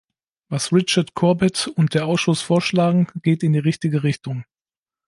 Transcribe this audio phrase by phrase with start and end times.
[0.49, 4.45] Was Richard Corbett und der Ausschuss vorschlagen, geht in die richtige Richtung.